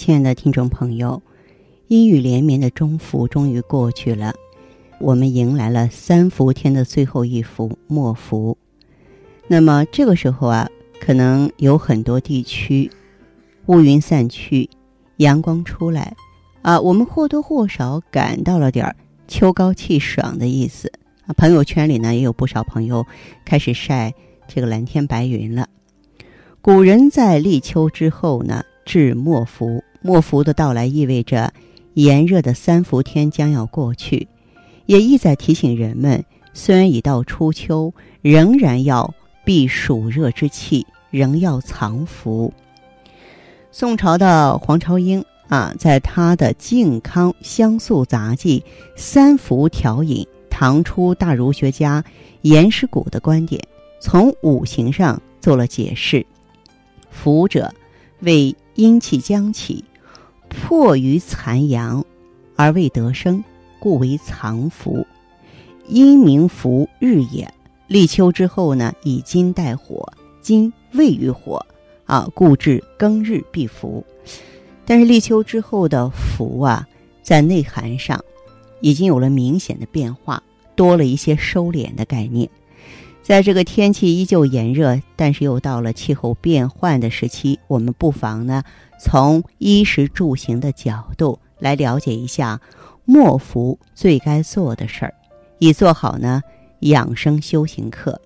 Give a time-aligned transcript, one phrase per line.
[0.00, 1.20] 亲爱的听众朋友，
[1.88, 4.34] 阴雨连绵的中伏终于过去了，
[4.98, 8.56] 我们迎来了三伏天的最后一伏末伏。
[9.46, 10.66] 那么这个时候啊，
[11.02, 12.90] 可能有很多地区
[13.66, 14.70] 乌云散去，
[15.18, 16.16] 阳光出来
[16.62, 18.96] 啊，我们或多或少感到了点儿
[19.28, 20.90] 秋高气爽的意思
[21.26, 21.34] 啊。
[21.34, 23.04] 朋友圈里呢，也有不少朋友
[23.44, 24.14] 开始晒
[24.48, 25.68] 这个蓝天白云了。
[26.62, 29.84] 古人在立秋之后呢，至末伏。
[30.02, 31.52] 末伏的到来意味着
[31.94, 34.28] 炎热的三伏天将要过去，
[34.86, 39.12] 也意在提醒人们，虽然已到初秋，仍然要
[39.44, 42.52] 避暑热之气，仍要藏伏。
[43.72, 48.60] 宋朝的黄朝英啊，在他的《靖康香素杂记》
[48.96, 52.02] 三伏调饮，唐初大儒学家
[52.42, 53.62] 颜师古的观点，
[54.00, 56.24] 从五行上做了解释。
[57.10, 57.72] 伏者，
[58.20, 59.84] 为阴气将起。
[60.50, 62.04] 迫于残阳
[62.56, 63.42] 而未得生，
[63.78, 65.06] 故为藏伏。
[65.88, 67.50] 阴明伏日也。
[67.86, 70.12] 立秋之后呢，以金带火，
[70.42, 71.64] 金位于火
[72.04, 74.04] 啊，故至庚日必伏。
[74.84, 76.86] 但是立秋之后的伏啊，
[77.22, 78.22] 在内涵上
[78.80, 80.40] 已经有了明显的变化，
[80.76, 82.48] 多了一些收敛的概念。
[83.22, 88.62] 在这个天气依旧炎热，但是又到了气候变换的时期，我们不妨呢。
[89.02, 92.60] 从衣食住行的角度来了解一下
[93.06, 95.14] 末伏最该做的事儿，
[95.58, 96.42] 以做好呢
[96.80, 98.20] 养生修行课。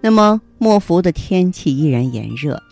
[0.00, 2.62] 那么末伏的天气依然炎热，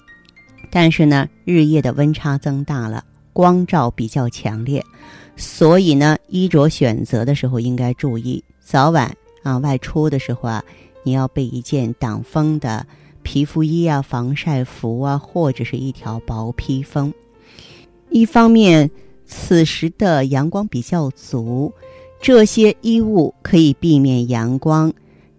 [0.70, 4.80] 但是呢日夜的温差增大了，光照比较强烈，
[5.36, 9.12] 所以呢衣着选择的时候应该注意，早晚
[9.42, 10.64] 啊外出的时候啊，
[11.02, 12.86] 你要备一件挡风的。
[13.22, 17.12] 皮肤衣啊，防晒服啊，或者是一条薄披风。
[18.10, 18.90] 一方面，
[19.24, 21.72] 此时的阳光比较足，
[22.20, 24.92] 这些衣物可以避免阳光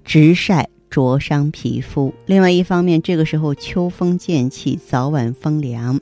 [0.03, 2.13] 直晒灼伤皮肤。
[2.25, 5.99] 另外一方面，这个时候秋风渐起，早晚风凉，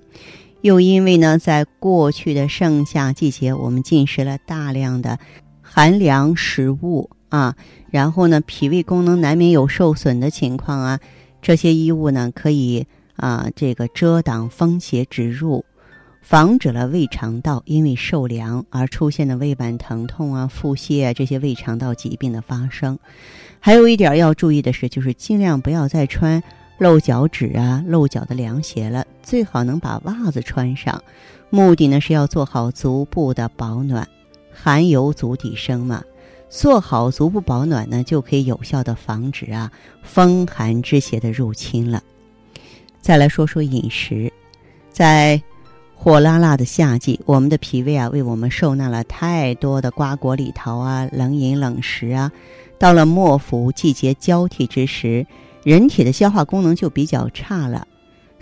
[0.62, 5.20] 又因为呢，在过去的盛夏季节，我们进食了大量的
[5.62, 7.56] 寒凉食物啊，
[7.90, 11.00] 然后呢，脾胃功能难免有受损的情况啊。
[11.41, 12.85] 这些衣物呢，可以
[13.16, 15.66] 啊，这个遮挡风邪直入，
[16.22, 22.97] 防止了胃肠道因为受凉而出现的胃脘疼痛啊、腹泻啊这些胃肠道疾病的发生。
[23.59, 26.41] 还有一点要注意的是，就是尽量不要再穿
[26.78, 31.03] 露脚趾啊、露脚的凉鞋了，最好能把袜子穿上。
[31.50, 34.08] 目的呢是要做好足部的保暖，
[34.53, 36.03] 寒有足底生嘛。
[36.52, 39.72] 做好足部保暖呢，就可以有效的防止啊
[40.04, 42.04] 风寒之邪的入侵了。
[43.00, 44.32] 再来说说饮食，
[44.92, 45.42] 在
[45.96, 52.30] 火辣辣的夏季，我们的脾胃啊为我们受纳了太多的瓜果李桃啊、冷饮冷食啊。
[52.78, 55.26] 到了末伏季节交替之时，
[55.64, 57.88] 人体的消化功能就比较差了，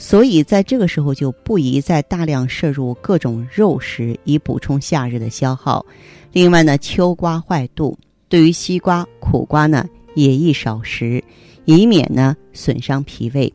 [0.01, 5.85] 所以在这个时候就不宜再大量摄入各种肉食，以补充夏日的消耗。
[6.31, 7.97] 另外呢，秋瓜坏肚，
[8.29, 11.21] 对于西瓜、苦瓜呢，也宜少食，
[11.65, 13.53] 以免呢损伤脾胃。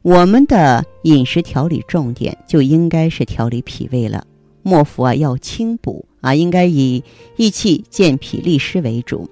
[0.00, 4.26] 我们的饮食调理重点就应该是调理脾胃了。
[4.62, 7.04] 末伏啊，要清补啊，应该以
[7.36, 9.28] 益气健脾利湿为主，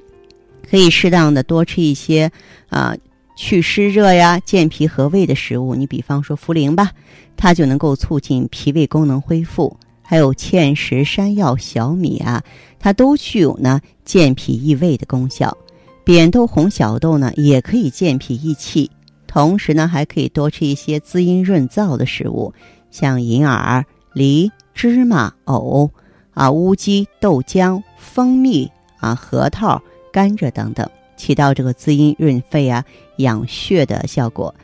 [0.71, 2.31] 可以适当的多吃一些
[2.69, 2.95] 啊
[3.35, 5.75] 去湿热呀、健脾和胃的食物。
[5.75, 6.91] 你比方说茯苓吧，
[7.37, 9.77] 它就能够促进脾胃功能恢复。
[10.03, 12.43] 还有芡实、山药、小米啊，
[12.79, 15.57] 它都具有呢健脾益胃的功效。
[16.05, 18.91] 扁豆、红小豆呢，也可以健脾益气。
[19.27, 22.53] 同时呢，还可以多吃一些滋阴润燥的食物，
[22.91, 23.83] 像银耳、
[24.13, 25.91] 梨、芝麻、藕
[26.35, 29.81] 啊、乌鸡、豆浆、蜂蜜啊、核桃、
[30.13, 30.87] 甘蔗等等，
[31.17, 32.85] 起到这个滋阴润肺啊、
[33.17, 34.55] 养血的效果。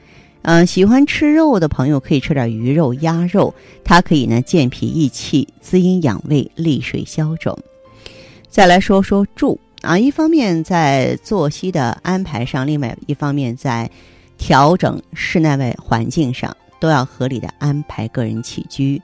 [0.43, 3.53] 嗯，喜欢吃肉的朋友可以吃点鱼肉、鸭肉，
[3.85, 7.59] 它可以呢健脾益气、滋阴养胃、利水消肿。
[8.49, 13.91] 再来说说住啊，一方面在作息的安排上，另外一方面在
[14.39, 19.03] 调整室内外环境上，都要合理的安排个人起居。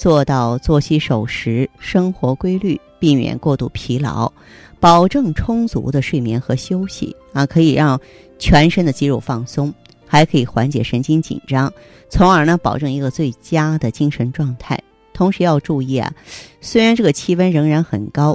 [0.00, 4.32] 做到作息守时、生活规律，避免过度疲劳，
[4.80, 8.00] 保证充足的睡眠和休息啊，可以让
[8.38, 9.70] 全身的肌肉放松，
[10.06, 11.70] 还可以缓解神经紧张，
[12.08, 14.80] 从而呢保证一个最佳的精神状态。
[15.12, 16.10] 同时要注意啊，
[16.62, 18.34] 虽然这个气温仍然很高，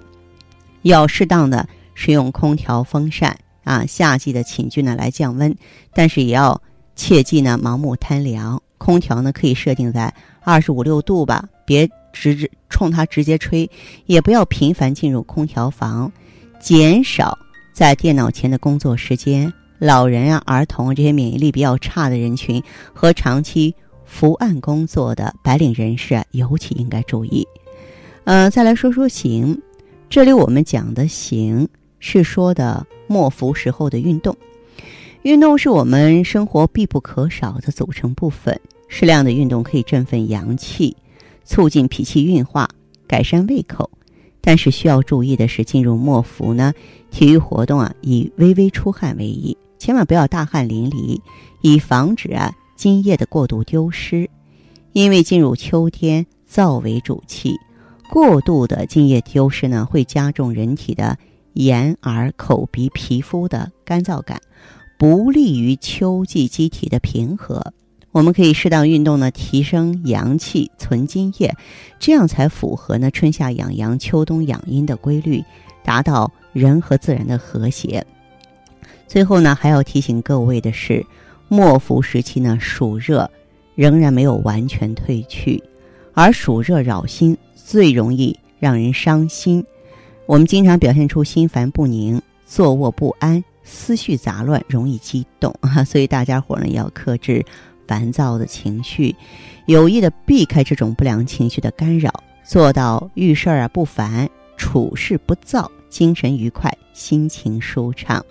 [0.83, 5.51] 要适当的使用空调、风扇啊，夏季的寝具呢来降温，
[5.95, 6.61] 但是也要
[6.95, 8.61] 切记呢盲目贪凉。
[8.85, 13.67] 空调呢可以设定在二十五六度吧，别直直冲它直接吹，
[14.05, 16.11] 也不要频繁进入空调房，
[16.59, 17.35] 减少
[17.73, 19.51] 在电脑前的工作时间。
[19.79, 22.61] 老人啊、儿童啊这些免疫力比较差的人群
[22.93, 23.73] 和长期
[24.05, 27.43] 伏案工作的白领人士啊，尤其应该注意。
[28.23, 29.59] 呃，再来说说行，
[30.07, 31.67] 这里我们讲的行
[31.99, 34.37] 是说的末伏时候的运动。
[35.23, 38.61] 运动是我们生活必不可少的组成部分。
[38.87, 40.95] 适量的运动可以振奋阳气，
[41.43, 42.69] 促进脾气运化，
[43.07, 43.89] 改善胃口。
[44.41, 46.71] 但是需要注意的是，进入末伏呢，
[47.09, 51.19] 体育活动啊以微微出汗为宜，千万不要大汗淋漓，
[51.61, 54.29] 以防止啊津液的过度丢失。
[54.93, 57.55] 因为进入秋天，燥为主气，
[58.11, 61.17] 过度的津液丢失呢，会加重人体的
[61.53, 64.39] 眼耳口鼻皮肤的干燥感。
[64.97, 67.73] 不利于秋季机体的平和，
[68.15, 71.53] 我们可以适当运动呢，提升阳气、存津液，
[71.99, 75.43] 这样才符合呢春夏养阳、秋冬养阴的规律，
[75.83, 78.07] 达到人和自然的和谐。
[79.05, 81.05] 最后呢，还要提醒各位的是，
[81.49, 83.29] 末伏时期呢，暑热
[83.75, 85.61] 仍然没有完全退去，
[86.13, 89.61] 而暑热扰心，最容易让人伤心。
[90.25, 93.43] 我们经常表现出心烦不宁、坐卧不安。
[93.67, 97.43] 思绪杂乱，容易激动啊， 所以大家伙呢要克制
[97.87, 99.15] 烦躁的情绪，
[99.65, 102.11] 有意的避开这种不良情绪的干扰，
[102.43, 108.23] 做到遇事儿啊不烦，处事不躁，精神愉快，心情舒畅。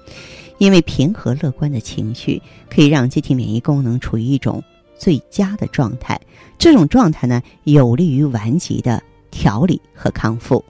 [0.58, 2.40] 因为平和乐观的情绪
[2.70, 4.62] 可以让机体免疫功能处于一种
[4.96, 6.20] 最佳的状态，
[6.58, 10.64] 这种状态呢有利于顽疾的调理和康复。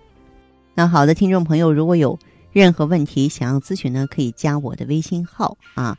[0.75, 2.19] 那好的，听众朋友，如果有。
[2.55, 5.99] 任何问题想要咨询呢，可以加我的微信号啊，